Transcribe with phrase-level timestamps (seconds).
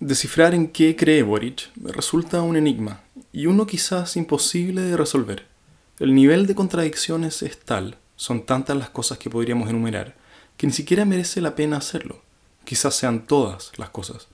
[0.00, 3.00] Descifrar en qué cree Boric resulta un enigma,
[3.32, 5.46] y uno quizás imposible de resolver.
[5.98, 10.14] El nivel de contradicciones es tal, son tantas las cosas que podríamos enumerar,
[10.56, 12.22] que ni siquiera merece la pena hacerlo.
[12.64, 14.28] Quizás sean todas las cosas.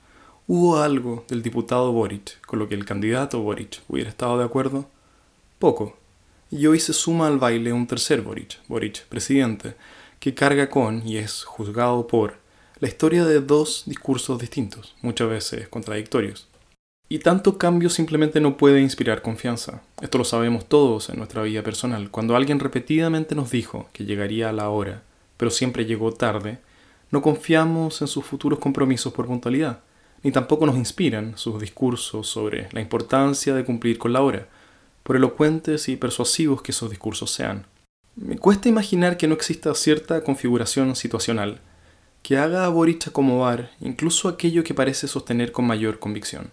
[0.47, 4.91] ¿Hubo algo del diputado Boric con lo que el candidato Boric hubiera estado de acuerdo?
[5.59, 5.97] Poco.
[6.51, 9.77] Y hoy se suma al baile un tercer Boric, Boric presidente,
[10.21, 12.44] que carga con y es juzgado por
[12.85, 16.49] la historia de dos discursos distintos, muchas veces contradictorios.
[17.09, 19.81] Y tanto cambio simplemente no puede inspirar confianza.
[20.03, 22.11] Esto lo sabemos todos en nuestra vida personal.
[22.11, 25.03] Cuando alguien repetidamente nos dijo que llegaría a la hora,
[25.39, 26.59] pero siempre llegó tarde,
[27.11, 29.81] no confiamos en sus futuros compromisos por puntualidad,
[30.23, 34.47] ni tampoco nos inspiran sus discursos sobre la importancia de cumplir con la hora,
[35.05, 37.65] por elocuentes y persuasivos que esos discursos sean.
[38.15, 41.63] Me cuesta imaginar que no exista cierta configuración situacional
[42.25, 42.73] que haga a
[43.07, 46.53] acomodar incluso aquello que parece sostener con mayor convicción.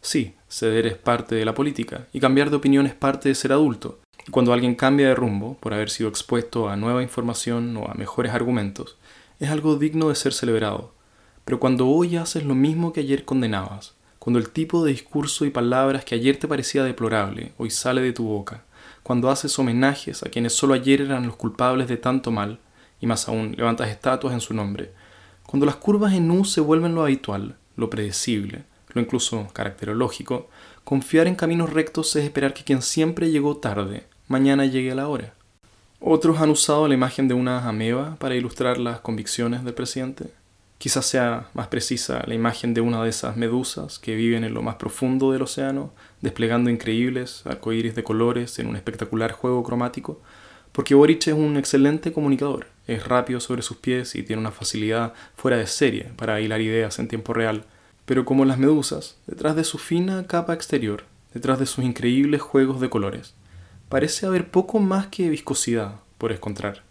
[0.00, 3.52] Sí, ceder es parte de la política y cambiar de opinión es parte de ser
[3.52, 4.00] adulto.
[4.26, 7.94] Y cuando alguien cambia de rumbo por haber sido expuesto a nueva información o a
[7.94, 8.96] mejores argumentos,
[9.38, 10.94] es algo digno de ser celebrado.
[11.44, 15.50] Pero cuando hoy haces lo mismo que ayer condenabas, cuando el tipo de discurso y
[15.50, 18.64] palabras que ayer te parecía deplorable hoy sale de tu boca,
[19.02, 22.60] cuando haces homenajes a quienes solo ayer eran los culpables de tanto mal,
[22.98, 24.92] y más aún levantas estatuas en su nombre,
[25.46, 30.48] cuando las curvas en U se vuelven lo habitual, lo predecible, lo incluso caracterológico,
[30.84, 35.08] confiar en caminos rectos es esperar que quien siempre llegó tarde, mañana llegue a la
[35.08, 35.34] hora.
[36.00, 40.32] Otros han usado la imagen de una ameba para ilustrar las convicciones del presidente.
[40.78, 44.62] Quizás sea más precisa la imagen de una de esas medusas que viven en lo
[44.62, 50.20] más profundo del océano, desplegando increíbles arcoíris de colores en un espectacular juego cromático,
[50.72, 55.14] porque Boric es un excelente comunicador, es rápido sobre sus pies y tiene una facilidad
[55.36, 57.64] fuera de serie para hilar ideas en tiempo real,
[58.04, 62.80] pero como las medusas, detrás de su fina capa exterior, detrás de sus increíbles juegos
[62.80, 63.34] de colores,
[63.88, 66.82] parece haber poco más que viscosidad por encontrar.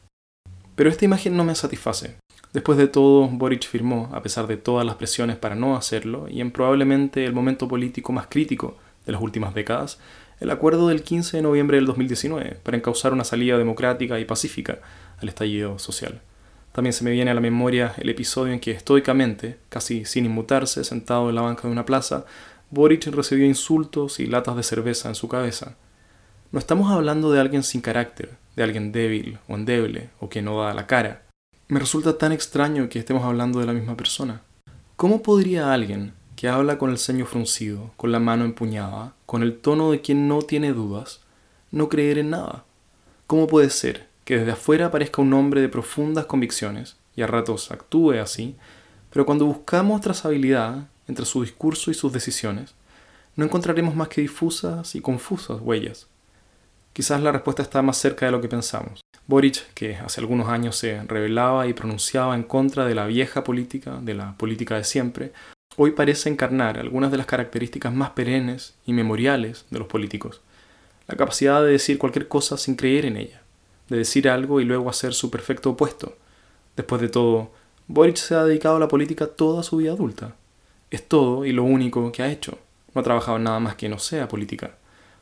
[0.76, 2.16] Pero esta imagen no me satisface.
[2.54, 6.42] Después de todo, Boric firmó, a pesar de todas las presiones para no hacerlo, y
[6.42, 10.00] en probablemente el momento político más crítico de las últimas décadas,
[10.42, 14.80] el acuerdo del 15 de noviembre del 2019 para encauzar una salida democrática y pacífica
[15.22, 16.22] al estallido social.
[16.72, 20.84] También se me viene a la memoria el episodio en que estoicamente, casi sin inmutarse,
[20.84, 22.26] sentado en la banca de una plaza,
[22.70, 25.76] Boric recibió insultos y latas de cerveza en su cabeza.
[26.52, 30.62] No estamos hablando de alguien sin carácter, de alguien débil o endeble o que no
[30.62, 31.24] da la cara.
[31.68, 34.42] Me resulta tan extraño que estemos hablando de la misma persona.
[34.96, 39.58] ¿Cómo podría alguien que habla con el ceño fruncido, con la mano empuñada, con el
[39.58, 41.22] tono de quien no tiene dudas,
[41.72, 42.64] no creer en nada?
[43.28, 47.70] ¿Cómo puede ser que desde afuera parezca un hombre de profundas convicciones y a ratos
[47.70, 48.56] actúe así,
[49.12, 52.74] pero cuando buscamos trazabilidad entre su discurso y sus decisiones,
[53.36, 56.08] no encontraremos más que difusas y confusas huellas.
[56.94, 59.02] Quizás la respuesta está más cerca de lo que pensamos.
[59.28, 64.00] Boric, que hace algunos años se rebelaba y pronunciaba en contra de la vieja política,
[64.02, 65.34] de la política de siempre,
[65.76, 70.40] hoy parece encarnar algunas de las características más perennes y memoriales de los políticos.
[71.10, 73.41] La capacidad de decir cualquier cosa sin creer en ella,
[73.92, 76.18] de decir algo y luego hacer su perfecto opuesto.
[76.78, 77.52] Después de todo,
[77.88, 80.36] Boric se ha dedicado a la política toda su vida adulta.
[80.90, 82.58] Es todo y lo único que ha hecho.
[82.94, 84.78] No ha trabajado nada más que no sea política.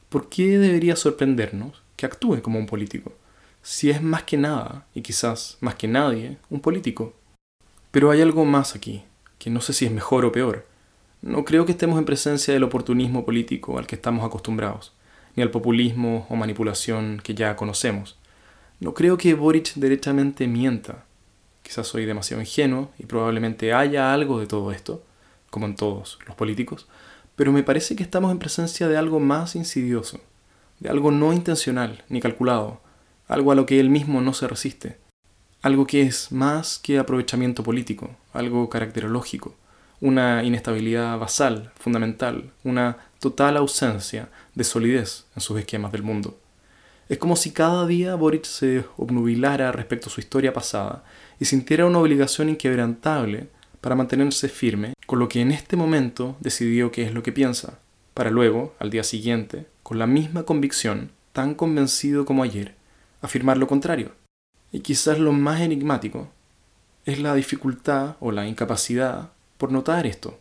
[0.08, 3.12] ¿Por qué debería sorprendernos que actúe como un político?
[3.64, 7.14] Si es más que nada, y quizás más que nadie, un político.
[7.90, 9.04] Pero hay algo más aquí,
[9.40, 10.68] que no sé si es mejor o peor.
[11.24, 14.94] No creo que estemos en presencia del oportunismo político al que estamos acostumbrados,
[15.36, 18.19] ni al populismo o manipulación que ya conocemos.
[18.80, 21.06] No creo que Boric derechamente mienta.
[21.64, 25.04] Quizás soy demasiado ingenuo y probablemente haya algo de todo esto,
[25.50, 26.88] como en todos los políticos,
[27.36, 30.20] pero me parece que estamos en presencia de algo más insidioso,
[30.80, 32.82] de algo no intencional ni calculado,
[33.28, 34.98] algo a lo que él mismo no se resiste
[35.62, 39.56] algo que es más que aprovechamiento político, algo caracterológico,
[40.00, 46.40] una inestabilidad basal, fundamental, una total ausencia de solidez en sus esquemas del mundo.
[47.10, 51.04] Es como si cada día Boric se obnubilara respecto a su historia pasada
[51.40, 53.48] y sintiera una obligación inquebrantable
[53.82, 57.80] para mantenerse firme con lo que en este momento decidió que es lo que piensa,
[58.14, 62.76] para luego, al día siguiente, con la misma convicción, tan convencido como ayer,
[63.24, 64.12] afirmar lo contrario.
[64.72, 66.30] Y quizás lo más enigmático
[67.06, 70.38] es la dificultad o la incapacidad por notar esto.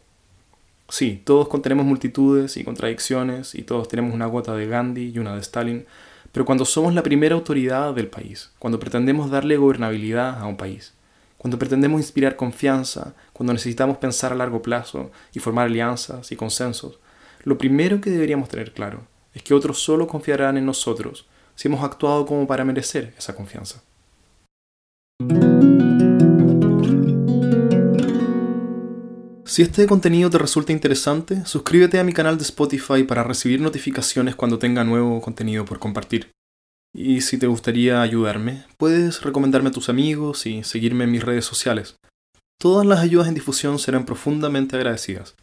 [0.91, 5.35] Sí, todos contenemos multitudes y contradicciones y todos tenemos una gota de Gandhi y una
[5.35, 5.87] de Stalin,
[6.33, 10.95] pero cuando somos la primera autoridad del país, cuando pretendemos darle gobernabilidad a un país,
[11.37, 16.99] cuando pretendemos inspirar confianza, cuando necesitamos pensar a largo plazo y formar alianzas y consensos,
[17.45, 21.83] lo primero que deberíamos tener claro es que otros solo confiarán en nosotros si hemos
[21.83, 23.83] actuado como para merecer esa confianza.
[29.59, 34.37] Si este contenido te resulta interesante, suscríbete a mi canal de Spotify para recibir notificaciones
[34.37, 36.31] cuando tenga nuevo contenido por compartir.
[36.95, 41.45] Y si te gustaría ayudarme, puedes recomendarme a tus amigos y seguirme en mis redes
[41.45, 41.97] sociales.
[42.61, 45.35] Todas las ayudas en difusión serán profundamente agradecidas.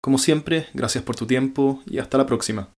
[0.00, 2.72] Como siempre, gracias por tu tiempo y hasta la próxima.